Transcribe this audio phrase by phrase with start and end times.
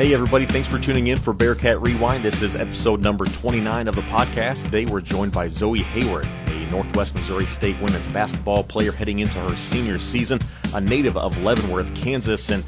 [0.00, 2.24] Hey, everybody, thanks for tuning in for Bearcat Rewind.
[2.24, 4.64] This is episode number 29 of the podcast.
[4.64, 9.34] Today, we're joined by Zoie Hayward, a Northwest Missouri State women's basketball player heading into
[9.34, 10.40] her senior season,
[10.72, 12.48] a native of Leavenworth, Kansas.
[12.48, 12.64] And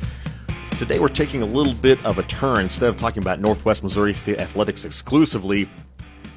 [0.77, 2.65] today, we're taking a little bit of a turn.
[2.65, 5.71] Instead of talking about Northwest Missouri State athletics exclusively,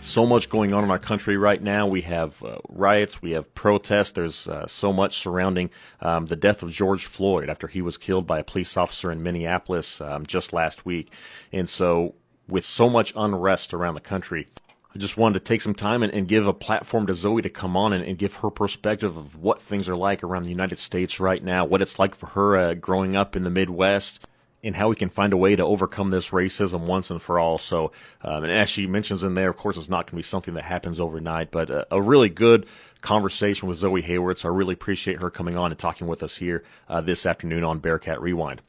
[0.05, 1.87] so much going on in our country right now.
[1.87, 4.11] We have uh, riots, we have protests.
[4.11, 5.69] There's uh, so much surrounding
[6.01, 9.23] um, the death of George Floyd after he was killed by a police officer in
[9.23, 11.11] Minneapolis um, just last week.
[11.51, 12.15] And so,
[12.47, 14.47] with so much unrest around the country,
[14.93, 17.49] I just wanted to take some time and, and give a platform to Zoie to
[17.49, 20.79] come on and, and, give her perspective of what things are like around the United
[20.79, 24.25] States right now, what it's like for her uh, growing up in the Midwest
[24.65, 27.57] and how we can find a way to overcome this racism once and for all.
[27.59, 30.23] So, um, and as she mentions in there, of course, it's not going to be
[30.23, 32.65] something that happens overnight, but a, a, really good
[33.01, 34.39] conversation with Zoie Hayward.
[34.39, 37.63] So I really appreciate her coming on and talking with us here uh, this afternoon
[37.63, 38.61] on Bearcat Rewind.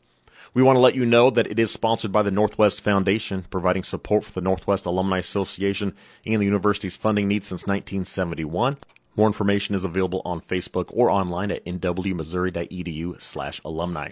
[0.52, 3.83] We want to let you know that it is sponsored by the Northwest Foundation, providing
[3.83, 8.77] support for the Northwest Alumni Association and the university's funding needs since 1971.
[9.17, 14.11] More information is available on Facebook or online at nwmissouri.edu slash alumni.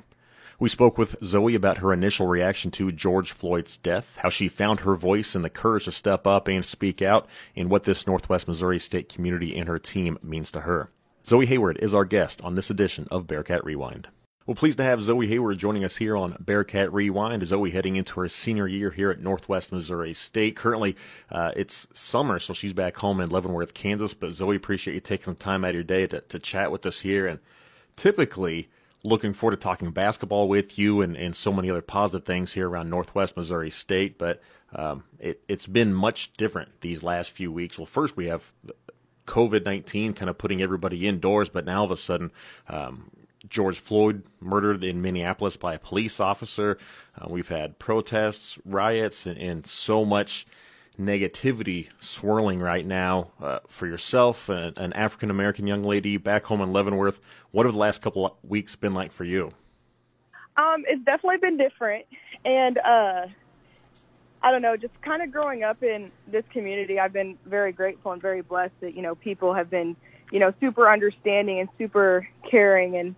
[0.59, 4.81] We spoke with Zoie about her initial reaction to George Floyd's death, how she found
[4.81, 8.47] her voice and the courage to step up and speak out, and what this Northwest
[8.47, 10.91] Missouri State community and her team means to her.
[11.27, 14.09] Zoie Hayward is our guest on this edition of Bearcat Rewind.
[14.47, 17.47] Well, pleased to have Zoie Hayward joining us here on Bearcat Rewind.
[17.47, 20.55] Zoie heading into her senior year here at Northwest Missouri State.
[20.55, 20.97] Currently,
[21.33, 24.13] uh, it's summer, so she's back home in Leavenworth, Kansas.
[24.13, 26.85] But Zoie, appreciate you taking some time out of your day to, to chat with
[26.85, 27.27] us here.
[27.27, 27.41] And
[27.97, 28.69] typically,
[29.05, 32.69] looking forward to talking basketball with you and, and so many other positive things here
[32.69, 34.19] around Northwest Missouri State.
[34.19, 34.41] But
[34.75, 37.79] um, it, it's been much different these last few weeks.
[37.79, 38.53] Well, first we have
[39.27, 42.33] COVID 19 kind of putting everybody indoors, but now all of a sudden,
[42.69, 43.11] um,
[43.49, 46.79] George Floyd murdered in Minneapolis by a police officer.
[47.21, 50.47] Uh, we've had protests, riots, and, and so much
[50.99, 56.61] negativity swirling right now uh, for yourself, an, an African American young lady back home
[56.61, 57.21] in Leavenworth.
[57.51, 59.51] What have the last couple of weeks been like for you?
[60.57, 62.07] Um, it's definitely been different,
[62.45, 63.27] and uh,
[64.43, 68.13] I don't know, just kind of growing up in this community, I've been very grateful
[68.13, 69.97] and very blessed that you know people have been
[70.31, 73.17] you know super understanding and super caring and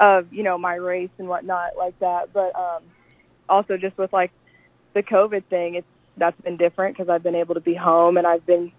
[0.00, 2.32] of you know my race and whatnot like that.
[2.32, 2.82] But um,
[3.48, 4.32] also just with like
[4.94, 5.86] the COVID thing, it's
[6.16, 8.72] that's been different because I've been able to be home and I've been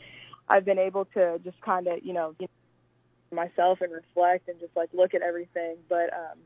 [0.48, 2.36] I've been able to just kind of you know
[3.32, 5.78] myself and reflect and just like look at everything.
[5.90, 6.40] But um,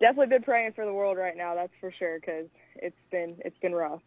[0.00, 1.54] definitely been praying for the world right now.
[1.54, 2.46] That's for sure because
[2.76, 4.02] it's been it's been rough.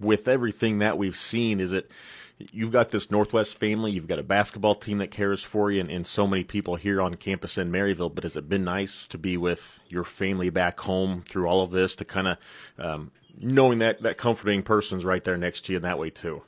[0.00, 1.90] With everything that we've seen, is it
[2.38, 5.90] you've got this Northwest family, you've got a basketball team that cares for you, and,
[5.90, 8.14] and so many people here on campus in Maryville.
[8.14, 11.70] But has it been nice to be with your family back home through all of
[11.70, 12.38] this to kind of
[12.78, 16.42] um, knowing that that comforting person's right there next to you in that way too.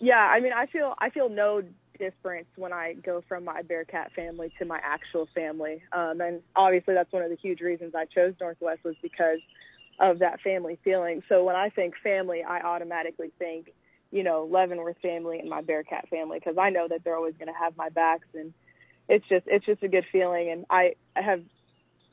[0.00, 1.62] Yeah, I mean, I feel I feel no
[1.98, 6.94] difference when I go from my Bearcat family to my actual family, um, and obviously
[6.94, 9.40] that's one of the huge reasons I chose Northwest was because
[9.98, 11.22] of that family feeling.
[11.28, 13.72] So when I think family, I automatically think,
[14.10, 17.52] you know, Leavenworth family and my Bearcat family because I know that they're always going
[17.52, 18.52] to have my backs, and
[19.08, 20.50] it's just it's just a good feeling.
[20.50, 21.42] And I I have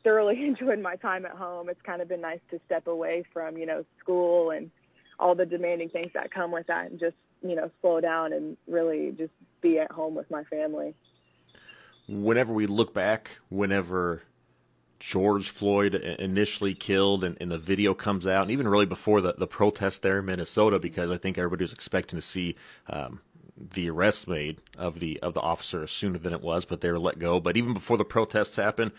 [0.04, 1.70] thoroughly enjoyed my time at home.
[1.70, 4.72] It's kind of been nice to step away from, you know, school and
[5.20, 8.58] all the demanding things that come with that and just, you know, slow down and
[8.68, 10.96] really just be at home with my family.
[12.08, 14.24] Whenever we look back, whenever
[15.00, 19.34] George Floyd initially killed and, and, the video comes out, and even really before the,
[19.36, 22.56] the protest there in Minnesota, because I think everybody was expecting to see
[22.88, 23.20] um,
[23.74, 27.00] the arrest made of the of the officer sooner than it was, but they were
[27.00, 27.40] let go.
[27.40, 28.92] But even before the protests happened,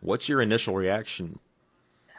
[0.00, 1.38] What's your initial reaction?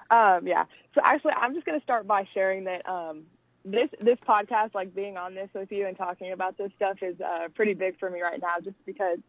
[0.09, 0.65] Um, yeah.
[0.95, 3.23] So actually, I'm just going to start by sharing that um,
[3.65, 7.19] this this podcast, like being on this with you and talking about this stuff, is
[7.21, 9.19] uh, pretty big for me right now, just because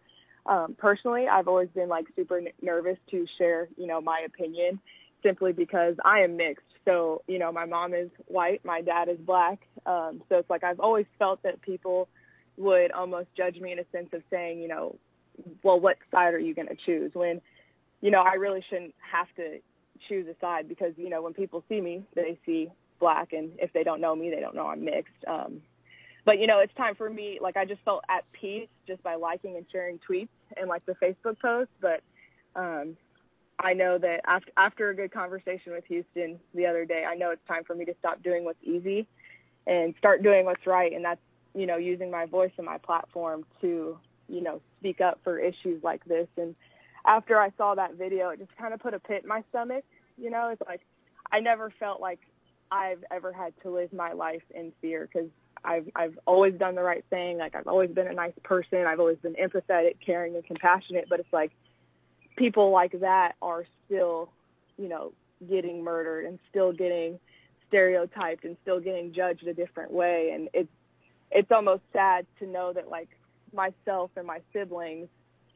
[0.47, 4.81] um, personally, I've always been like super n- nervous to share, you know, my opinion,
[5.23, 6.65] simply because I am mixed.
[6.85, 9.59] So, you know, my mom is white, my dad is black.
[9.85, 12.09] Um, so it's like I've always felt that people
[12.57, 14.97] would almost judge me in a sense of saying, you know,
[15.63, 17.11] well, what side are you going to choose?
[17.15, 17.41] When
[18.01, 19.59] you know, I really shouldn't have to
[20.09, 23.73] choose a side because, you know, when people see me, they see black, and if
[23.73, 25.25] they don't know me, they don't know I'm mixed.
[25.27, 25.63] Um,
[26.25, 27.39] but you know, it's time for me.
[27.41, 30.95] Like I just felt at peace just by liking and sharing tweets and like the
[31.03, 31.73] Facebook posts.
[31.81, 32.03] But
[32.55, 32.97] um,
[33.59, 37.31] I know that after after a good conversation with Houston the other day, I know
[37.31, 39.07] it's time for me to stop doing what's easy
[39.67, 41.21] and start doing what's right, and that's
[41.55, 43.99] you know using my voice and my platform to
[44.29, 46.55] you know speak up for issues like this and
[47.07, 49.85] after I saw that video, it just kind of put a pit in my stomach.
[50.17, 50.81] You know, it's like
[51.31, 52.21] I never felt like
[52.71, 55.31] I've ever had to live my life in fear because
[55.65, 57.39] I've I've always done the right thing.
[57.39, 58.87] Like I've always been a nice person.
[58.87, 61.07] I've always been empathetic, caring, and compassionate.
[61.09, 61.53] But it's like
[62.37, 64.31] people like that are still,
[64.77, 65.13] you know,
[65.49, 67.19] getting murdered and still getting
[67.69, 70.31] stereotyped and still getting judged a different way.
[70.35, 70.71] And it's
[71.31, 73.09] it's almost sad to know that like
[73.53, 75.09] myself and my siblings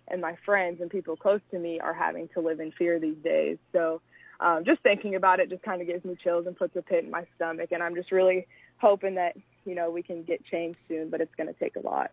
[0.09, 3.17] and my friends and people close to me are having to live in fear these
[3.23, 3.59] days.
[3.73, 4.01] So
[4.41, 7.05] um, just thinking about it just kind of gives me chills and puts a pit
[7.05, 7.71] in my stomach.
[7.73, 8.47] And I'm just really
[8.79, 11.81] hoping that you know we can get change soon, but it's going to take a
[11.81, 12.11] lot.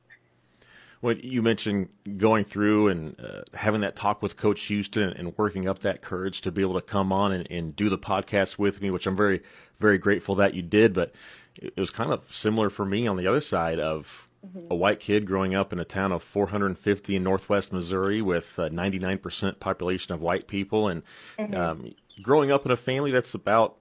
[1.02, 1.88] Well, you mentioned
[2.18, 6.42] going through and uh, having that talk with Coach Houston and working up that courage
[6.42, 9.16] to be able to come on and, and do the podcast with me, which I'm
[9.16, 9.42] very,
[9.80, 10.94] very grateful that you did.
[10.94, 11.14] But
[11.56, 14.72] it was kind of similar for me on the other side of mm-hmm.
[14.72, 18.70] a white kid growing up in a town of 450 in northwest Missouri with a
[18.70, 21.04] 99% population of white people, and
[21.38, 21.56] mm-hmm.
[21.56, 23.78] um, growing up in a family that's about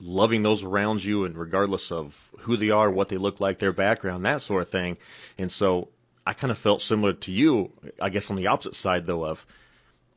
[0.00, 3.72] loving those around you, and regardless of who they are, what they look like, their
[3.72, 4.98] background, that sort of thing.
[5.38, 5.88] And so
[6.26, 9.46] I kind of felt similar to you, I guess on the opposite side though of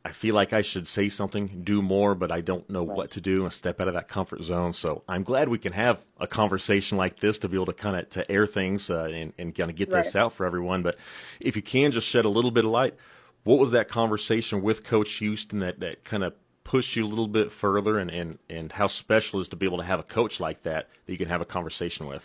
[0.06, 2.98] I feel like I should say something, do more, but I don't know right.
[2.98, 4.72] what to do and step out of that comfort zone.
[4.72, 7.98] So I'm glad we can have a conversation like this to be able to kind
[7.98, 10.04] of to air things uh, and, and kind of get right.
[10.04, 10.84] this out for everyone.
[10.84, 10.98] But
[11.40, 12.96] if you can just shed a little bit of light,
[13.44, 17.28] what was that conversation with Coach Houston that, that kind of pushed you a little
[17.28, 20.40] bit further and, and, and how special is to be able to have a coach
[20.40, 22.24] like that that you can have a conversation with?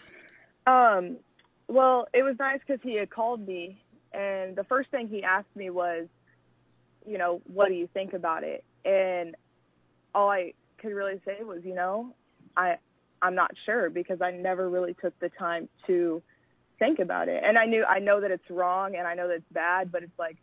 [0.66, 1.16] Um,
[1.66, 3.80] well, it was nice because he had called me
[4.14, 6.06] and the first thing he asked me was,
[7.06, 8.64] you know, what do you think about it?
[8.84, 9.36] And
[10.14, 12.14] all I could really say was, you know,
[12.56, 12.76] I
[13.22, 16.22] I'm not sure because I never really took the time to
[16.78, 17.42] think about it.
[17.44, 20.02] And I knew I know that it's wrong and I know that it's bad, but
[20.02, 20.36] it's like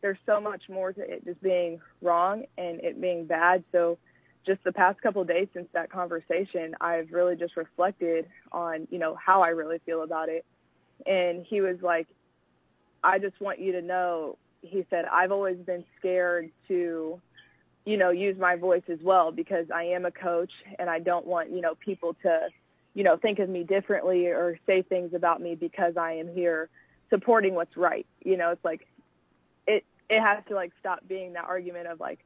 [0.00, 3.64] there's so much more to it just being wrong and it being bad.
[3.72, 3.98] So
[4.46, 8.98] just the past couple of days since that conversation, I've really just reflected on, you
[8.98, 10.44] know, how I really feel about it.
[11.06, 12.06] And he was like,
[13.02, 17.20] I just want you to know he said, I've always been scared to,
[17.84, 21.26] you know, use my voice as well because I am a coach and I don't
[21.26, 22.48] want, you know, people to,
[22.94, 26.68] you know, think of me differently or say things about me because I am here
[27.10, 28.06] supporting what's right.
[28.24, 28.86] You know, it's like
[29.66, 32.18] it it has to like stop being that argument of like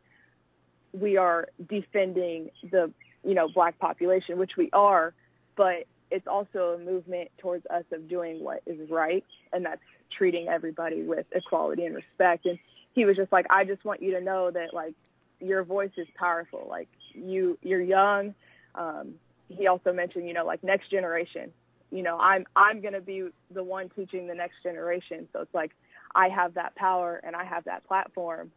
[0.92, 2.92] we are defending the,
[3.24, 5.14] you know, black population, which we are,
[5.56, 9.80] but it's also a movement towards us of doing what is right and that's
[10.16, 12.46] treating everybody with equality and respect.
[12.46, 12.58] And
[12.94, 14.94] he was just like, I just want you to know that like
[15.40, 16.66] your voice is powerful.
[16.68, 18.34] Like you, you're young.
[18.74, 19.14] Um,
[19.48, 21.52] he also mentioned, you know, like next generation.
[21.90, 25.28] You know, I'm I'm to be the one teaching the next generation.
[25.32, 25.72] So it's like
[26.14, 28.50] I have that power and I have that platform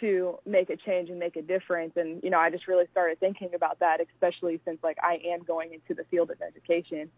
[0.00, 1.92] to make a change and make a difference.
[1.96, 5.42] And you know, I just really started thinking about that, especially since like I am
[5.42, 7.10] going into the field of education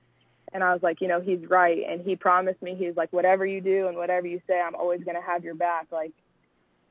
[0.52, 1.82] and I was like, you know, he's right.
[1.88, 5.02] And he promised me, he's like, whatever you do and whatever you say, I'm always
[5.02, 5.86] going to have your back.
[5.90, 6.12] Like,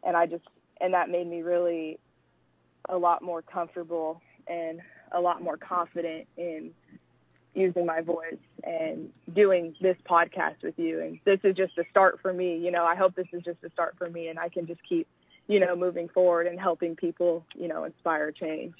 [0.03, 0.43] and I just,
[0.79, 1.99] and that made me really
[2.89, 4.81] a lot more comfortable and
[5.11, 6.71] a lot more confident in
[7.53, 11.01] using my voice and doing this podcast with you.
[11.01, 12.57] And this is just a start for me.
[12.57, 14.79] You know, I hope this is just a start for me and I can just
[14.87, 15.07] keep,
[15.47, 18.73] you know, moving forward and helping people, you know, inspire change.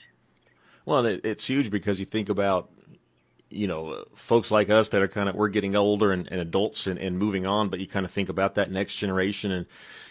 [0.86, 2.72] Well, it's huge because you think about
[3.52, 6.88] you know, folks like us that are kind of we're getting older and, and adults
[6.88, 9.66] and, and, moving on, but you kind of think about that next generation, and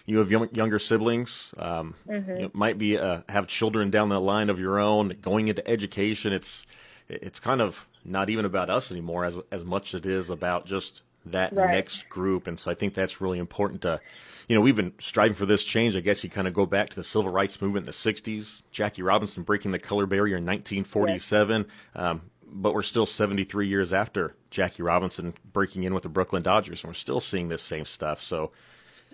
[0.07, 2.31] you have young, younger siblings, um, mm-hmm.
[2.31, 5.67] you know, might be uh, have children down the line of your own, going into
[5.69, 6.33] education.
[6.33, 6.67] It's
[7.09, 10.67] it's kind of not even about us anymore as as much as it is about
[10.67, 11.71] just that right.
[11.71, 14.01] next group, and so I think that's really important to.
[14.49, 15.95] You know, we've been striving for this change.
[15.95, 18.63] I guess you kind of go back to the civil rights movement in the '60s.
[18.73, 21.67] Jackie Robinson breaking the color barrier in 1947.
[21.67, 22.03] Yes.
[22.03, 26.83] Um, but we're still 73 years after Jackie Robinson breaking in with the Brooklyn Dodgers,
[26.83, 28.23] and we're still seeing this same stuff.
[28.23, 28.53] So,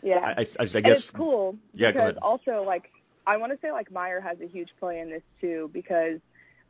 [0.02, 1.56] yeah, I, I, I guess and it's cool.
[1.74, 2.90] Yeah, because also like
[3.26, 6.20] I want to say like Meyer has a huge play in this too because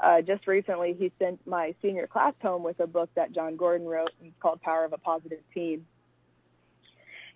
[0.01, 3.87] uh, just recently he sent my senior class home with a book that Jon Gordon
[3.87, 4.11] wrote.
[4.21, 5.87] And it's called Power of a Positive Team,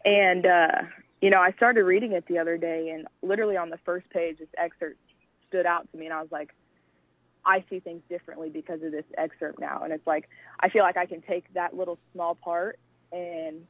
[0.05, 0.83] and uh,
[1.21, 4.39] you know I started reading it the other day, and literally on the first page,
[4.39, 4.99] this excerpt
[5.49, 6.55] stood out to me, and I was like
[7.45, 9.83] I see things differently because of this excerpt now.
[9.83, 10.29] And it's like,
[10.61, 12.79] I feel like I can take that little small part
[13.13, 13.67] and,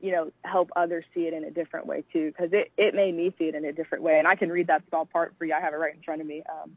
[0.00, 2.32] you know, help others see it in a different way too.
[2.36, 4.18] Cause it, it made me see it in a different way.
[4.18, 5.54] And I can read that small part for you.
[5.54, 6.42] I have it right in front of me.
[6.48, 6.76] Um,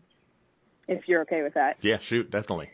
[0.87, 1.77] if you're okay with that.
[1.81, 2.69] Yeah, shoot, definitely.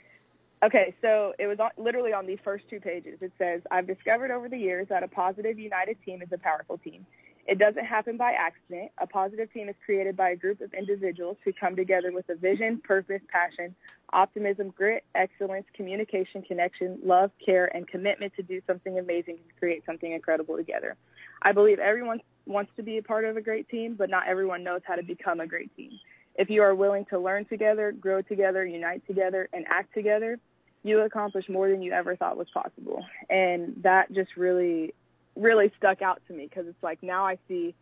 [0.62, 3.20] Okay, so it was on, literally on the first two pages.
[3.22, 6.78] It says, I've discovered over the years that a positive, united team is a powerful
[6.80, 7.06] team.
[7.50, 8.92] It doesn't happen by accident.
[9.00, 12.36] A positive team is created by a group of individuals who come together with a
[12.36, 13.74] vision, purpose, passion,
[14.14, 19.84] optimism, grit, excellence, communication, connection, love, care, and commitment to do something amazing and create
[19.84, 20.96] something incredible together.
[21.42, 24.64] I believe everyone wants to be a part of a great team, but not everyone
[24.64, 25.94] knows how to become a great team.
[26.36, 30.38] If you are willing to learn together, grow together, unite together, and act together,
[30.84, 33.04] you accomplish more than you ever thought was possible.
[33.28, 34.94] And that just really
[35.40, 37.76] really stuck out to me because it's like now I see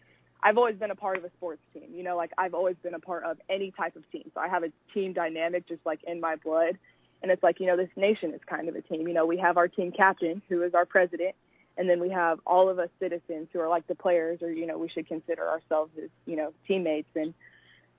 [0.44, 1.90] I've always been a part of a sports team.
[1.94, 4.30] You know, like I've always been a part of any type of team.
[4.34, 6.78] So I have a team dynamic just like in my blood.
[7.22, 9.08] And it's like, you know, this nation is kind of a team.
[9.08, 11.36] You know, we have our team captain who is our president
[11.78, 14.66] and then we have all of us citizens who are like the players or, you
[14.66, 17.34] know, we should consider ourselves as, you know, teammates and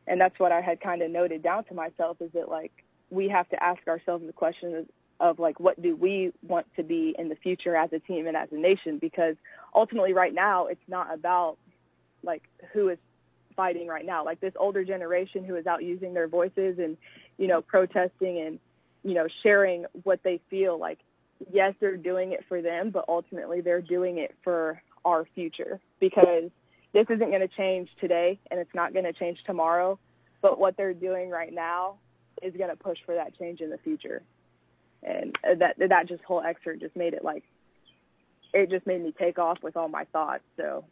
[0.07, 2.73] and that's what I had kind of noted down to myself is that like
[3.11, 4.87] we have to ask ourselves the question
[5.21, 8.37] of like what do we want to be in the future as a team and
[8.37, 8.99] as a nation?
[8.99, 9.37] Because
[9.75, 11.57] ultimately right now it's not about
[12.23, 12.99] like who is
[13.57, 14.25] fighting right now.
[14.25, 16.97] Like this older generation who is out using their voices and
[17.37, 18.59] you know protesting and
[19.03, 20.99] you know sharing what they feel like
[21.53, 25.81] yes they're doing it for them but ultimately they're doing it for our future.
[26.01, 26.51] Because
[26.93, 29.99] this isn't going to change today and it's not going to change tomorrow
[30.41, 31.97] but what they're doing right now
[32.43, 34.23] is going to push for that change in the future
[35.03, 37.45] and that that just whole excerpt just made it like
[38.53, 40.43] it just made me take off with all my thoughts.
[40.57, 40.85] So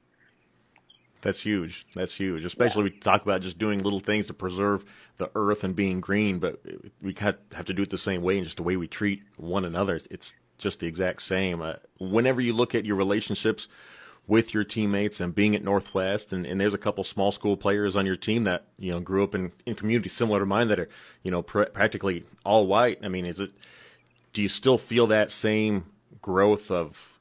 [1.22, 1.86] that's huge.
[1.94, 2.44] That's huge.
[2.44, 2.90] Especially yeah.
[2.94, 4.84] we talk about just doing little things to preserve
[5.16, 6.60] the earth and being green, but
[7.02, 9.64] we have to do it the same way and just the way we treat one
[9.64, 10.00] another.
[10.10, 11.62] It's just the exact same.
[11.62, 13.68] Uh, whenever you look at your relationships
[14.26, 17.96] with your teammates and being at Northwest, and, and there's a couple small school players
[17.96, 20.78] on your team that you know grew up in, in communities similar to mine that
[20.78, 20.88] are
[21.22, 22.98] you know pr- practically all white.
[23.02, 23.52] I mean, is it
[24.36, 25.86] do you still feel that same
[26.20, 27.18] growth of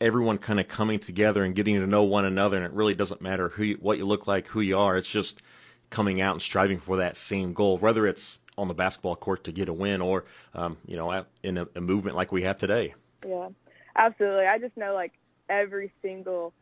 [0.00, 3.22] everyone kind of coming together and getting to know one another and it really doesn't
[3.22, 5.40] matter who you, what you look like who you are it's just
[5.88, 9.52] coming out and striving for that same goal whether it's on the basketball court to
[9.52, 12.92] get a win or um, you know in a, a movement like we have today?
[13.24, 13.50] Yeah
[13.94, 14.46] absolutely.
[14.46, 15.12] I just know like
[15.48, 16.52] every single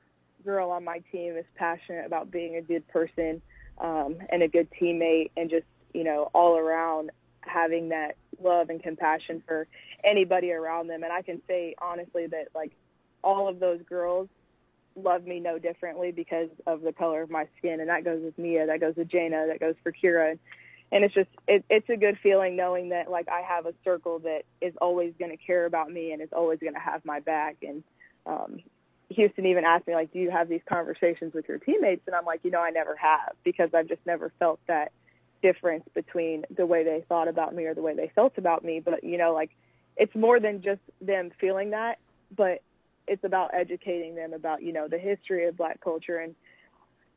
[0.45, 3.41] girl on my team is passionate about being a good person
[3.79, 8.83] um, and a good teammate and just you know all around having that love and
[8.83, 9.67] compassion for
[10.05, 11.03] anybody around them.
[11.03, 12.73] And I can say honestly that like
[13.23, 14.29] all of those girls
[14.97, 17.81] love me no differently because of the color of my skin.
[17.81, 20.39] And that goes with Mia, that goes with Jana, that goes for Kira.
[20.93, 24.19] And it's just, it, it's a good feeling knowing that like I have a circle
[24.21, 27.21] that is always going to care about me and is always going to have my
[27.21, 27.59] back.
[27.63, 27.85] And,
[28.27, 28.61] um,
[29.11, 32.03] Houston even asked me like, do you have these conversations with your teammates?
[32.07, 34.93] And I'm like, you know, I never have because I've just never felt that
[35.43, 38.81] difference between the way they thought about me or the way they felt about me.
[38.81, 39.51] But, you know, like
[39.97, 41.99] it's more than just them feeling that,
[42.37, 42.63] but
[43.07, 46.35] it's about educating them about, you know, the history of black culture and,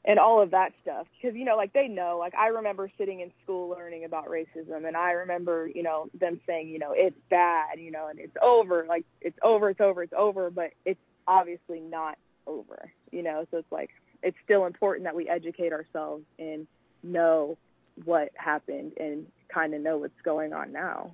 [0.06, 1.08] and all of that stuff.
[1.22, 4.88] Cause, you know, like they know, like I remember sitting in school learning about racism
[4.88, 8.36] and I remember, you know, them saying, you know, it's bad, you know, and it's
[8.42, 13.46] over, like it's over, it's over, it's over, but it's obviously not over, you know?
[13.52, 16.66] So it's like, it's still important that we educate ourselves and
[17.04, 17.58] know
[18.06, 21.12] what happened and kind of know what's going on now.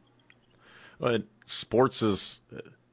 [1.00, 2.42] Well, sports is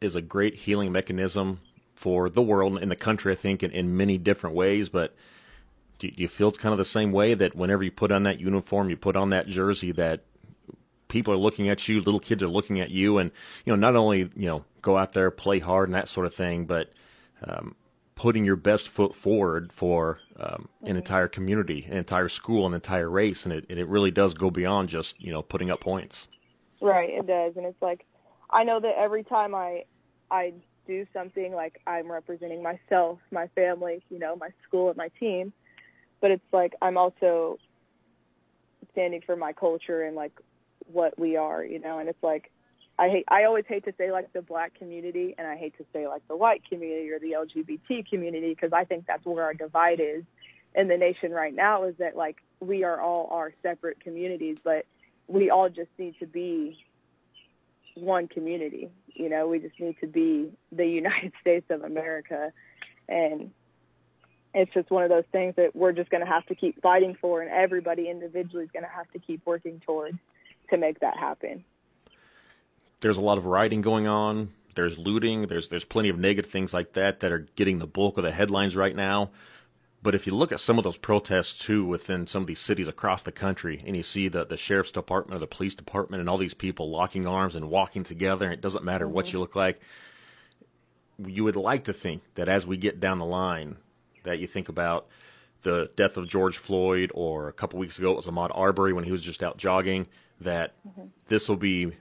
[0.01, 1.61] is a great healing mechanism
[1.95, 4.89] for the world and the country, I think, in, in many different ways.
[4.89, 5.15] But
[5.99, 8.25] do, do you feel it's kind of the same way that whenever you put on
[8.25, 10.21] that uniform, you put on that jersey, that
[11.09, 13.31] people are looking at you, little kids are looking at you, and
[13.65, 16.35] you know not only you know go out there, play hard, and that sort of
[16.35, 16.93] thing, but
[17.43, 17.75] um,
[18.17, 20.97] putting your best foot forward for um, an mm-hmm.
[20.97, 24.51] entire community, an entire school, an entire race, and it and it really does go
[24.51, 26.27] beyond just you know putting up points.
[26.81, 28.05] Right, it does, and it's like
[28.51, 29.85] I know that every time I
[30.31, 30.55] I
[30.87, 35.53] do something like I'm representing myself, my family, you know, my school and my team,
[36.21, 37.59] but it's like I'm also
[38.93, 40.33] standing for my culture and like
[40.91, 42.51] what we are, you know, and it's like
[42.99, 45.85] I hate I always hate to say like the black community and I hate to
[45.93, 49.55] say like the white community or the LGBT community because I think that's where our
[49.55, 50.25] divide is
[50.75, 54.87] in the nation right now is that like we are all our separate communities but
[55.29, 56.85] we all just need to be
[57.95, 58.91] one community.
[59.09, 62.53] You know we just need to be the United States of America.
[63.09, 63.51] And
[64.55, 67.15] it's just one of those things that we're just going to have to keep fighting
[67.21, 70.19] for and everybody individually is going to have to keep working towards
[70.71, 71.63] to make that happen
[73.01, 74.53] there's a lot of rioting going on.
[74.75, 75.47] There's looting.
[75.47, 78.33] There's there's plenty of negative things like that that are getting the bulk of the
[78.33, 79.31] headlines right now.
[80.03, 82.87] But if you look at some of those protests too within some of these cities
[82.87, 86.29] across the country, and you see the the sheriff's department or the police department and
[86.29, 89.15] all these people locking arms and walking together, and it doesn't matter mm-hmm.
[89.15, 89.81] what you look like.
[91.19, 93.79] You would like to think that as we get down the line,
[94.25, 95.09] that you think about
[95.63, 99.05] the death of George Floyd, or a couple weeks ago it was Ahmaud Arbery when
[99.05, 100.07] he was just out jogging.
[100.41, 101.07] That mm-hmm.
[101.27, 101.93] this will be,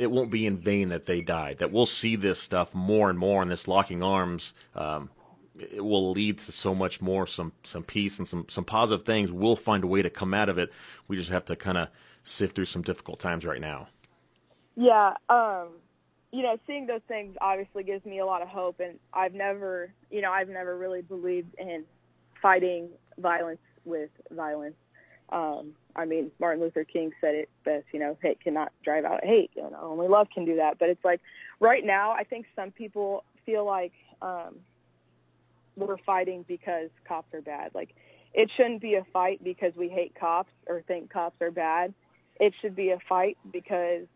[0.00, 1.58] it won't be in vain that they died.
[1.58, 4.54] That we'll see this stuff more and more, and this locking arms.
[4.74, 5.10] Um,
[5.58, 9.30] it will lead to so much more, some some peace and some some positive things.
[9.30, 10.72] We'll find a way to come out of it.
[11.06, 11.88] We just have to kind of
[12.24, 13.88] sift through some difficult times right now.
[14.74, 15.68] Yeah, um,
[16.32, 19.92] you know, seeing those things obviously gives me a lot of hope, and I've never,
[20.10, 21.84] you know, I've never really believed in
[22.40, 22.88] fighting
[23.18, 24.76] violence with violence.
[25.28, 29.24] Um, I mean, Martin Luther King said it best, you know, hate cannot drive out
[29.24, 30.78] hate, you know, only love can do that.
[30.78, 31.20] But it's like
[31.58, 33.92] right now, I think some people feel like
[34.22, 34.56] um,
[35.76, 37.72] we're fighting because cops are bad.
[37.74, 37.94] Like,
[38.32, 41.94] it shouldn't be a fight because we hate cops or think cops are bad.
[42.38, 44.06] It should be a fight because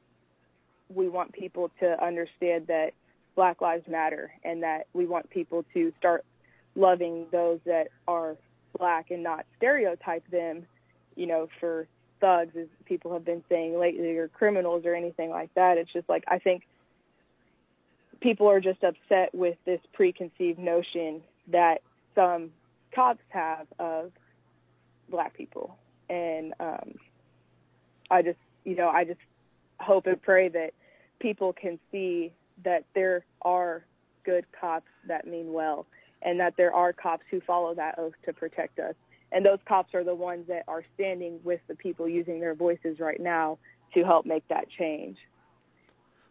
[0.88, 2.92] we want people to understand that
[3.34, 6.24] Black Lives Matter and that we want people to start
[6.76, 8.36] loving those that are
[8.78, 10.66] black and not stereotype them,
[11.16, 11.86] you know, for
[12.20, 15.78] thugs, as people have been saying lately, or criminals or anything like that.
[15.78, 16.62] It's just like I think
[18.20, 21.82] people are just upset with this preconceived notion that
[22.14, 22.50] some
[22.94, 24.12] cops have of
[25.08, 25.76] black people,
[26.08, 26.94] and um,
[28.10, 29.20] I just, you know, I just
[29.80, 30.72] hope and pray that
[31.20, 32.32] people can see
[32.64, 33.84] that there are
[34.24, 35.86] good cops that mean well
[36.22, 38.94] and that there are cops who follow that oath to protect us.
[39.34, 43.00] And those cops are the ones that are standing with the people using their voices
[43.00, 43.58] right now
[43.92, 45.18] to help make that change.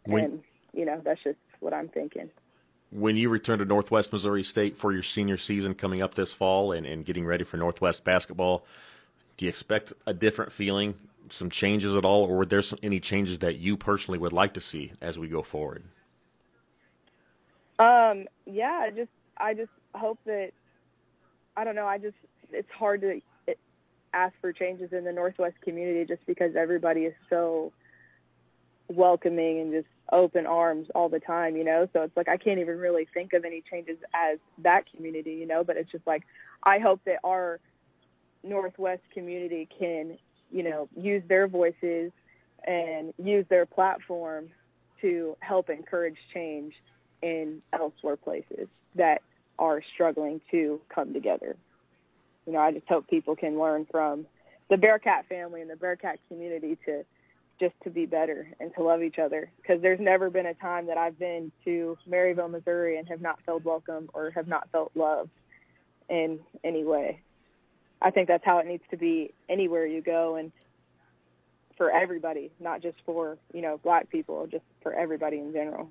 [0.05, 0.43] When, and,
[0.73, 2.29] you know, that's just what I'm thinking.
[2.91, 6.71] When you return to Northwest Missouri State for your senior season coming up this fall
[6.71, 8.65] and, and getting ready for Northwest basketball,
[9.35, 10.95] do you expect a different feeling,
[11.27, 14.53] some changes at all, or were there some, any changes that you personally would like
[14.53, 15.83] to see as we go forward?
[17.79, 20.51] Um, yeah, just I just hope that
[21.57, 21.87] I don't know.
[21.87, 22.15] I just
[22.53, 23.21] it's hard to
[24.13, 27.71] ask for changes in the Northwest community just because everybody is so
[28.87, 31.87] welcoming and just open arms all the time, you know.
[31.93, 35.47] So it's like I can't even really think of any changes as that community, you
[35.47, 35.63] know.
[35.63, 36.23] But it's just like
[36.63, 37.59] I hope that our
[38.43, 40.17] Northwest community can,
[40.51, 42.11] you know, use their voices
[42.65, 44.49] and use their platform
[45.01, 46.73] to help encourage change
[47.21, 49.21] in elsewhere places that
[49.59, 51.55] are struggling to come together.
[52.45, 54.25] You know, I just hope people can learn from
[54.69, 57.03] the Bearcat family and the Bearcat community to
[57.59, 60.87] just to be better and to love each other because there's never been a time
[60.87, 64.91] that I've been to Maryville, Missouri and have not felt welcome or have not felt
[64.95, 65.29] loved
[66.09, 67.21] in any way.
[68.01, 70.51] I think that's how it needs to be anywhere you go and
[71.77, 75.89] for everybody, not just for, you know, black people, just for everybody in general.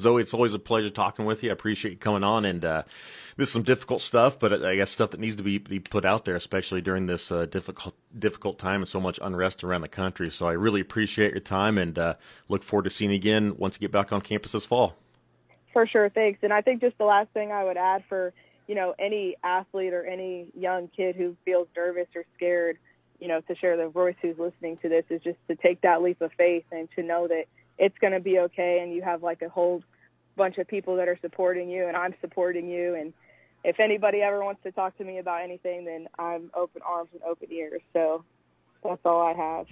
[0.00, 1.50] Zoie, it's always a pleasure talking with you.
[1.50, 2.82] I appreciate you coming on, and uh,
[3.36, 6.04] this is some difficult stuff, but I guess stuff that needs to be, be put
[6.04, 9.88] out there, especially during this uh, difficult difficult time and so much unrest around the
[9.88, 10.30] country.
[10.30, 12.14] So I really appreciate your time, and uh,
[12.48, 14.96] look forward to seeing you again once you get back on campus this fall.
[15.72, 16.40] For sure, thanks.
[16.42, 18.32] And I think just the last thing I would add for
[18.66, 22.76] you know any athlete or any young kid who feels nervous or scared,
[23.18, 26.02] you know, to share their voice who's listening to this is just to take that
[26.02, 27.46] leap of faith and to know that
[27.78, 29.82] it's going to be okay and you have like a whole
[30.36, 33.12] bunch of people that are supporting you and I'm supporting you and
[33.64, 37.22] if anybody ever wants to talk to me about anything then I'm open arms and
[37.22, 37.82] open ears.
[37.92, 38.24] So
[38.84, 39.66] that's all I have.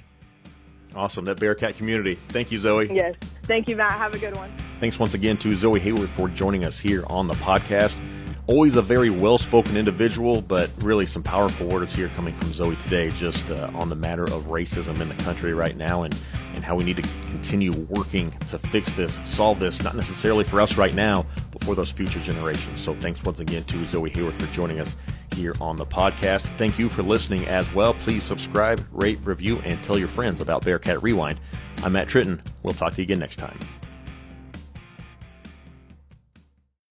[0.94, 1.24] Awesome.
[1.24, 2.18] That Bearcat community.
[2.28, 2.88] Thank you, Zoie.
[2.92, 3.16] Yes.
[3.44, 3.92] Thank you, Matt.
[3.92, 4.52] Have a good one.
[4.80, 7.98] Thanks once again to Zoie Hayward for joining us here on the podcast.
[8.46, 12.74] Always a very well spoken individual, but really some powerful words here coming from Zoie
[12.82, 16.14] today, just uh, on the matter of racism in the country right now and,
[16.54, 20.60] and how we need to continue working to fix this, solve this, not necessarily for
[20.60, 22.82] us right now, but for those future generations.
[22.82, 24.96] So thanks once again to Zoie Hayward for joining us
[25.34, 26.42] here on the podcast.
[26.58, 27.94] Thank you for listening as well.
[27.94, 31.40] Please subscribe, rate, review, and tell your friends about Bearcat Rewind.
[31.82, 32.44] I'm Matt Tritton.
[32.62, 33.58] We'll talk to you again next time.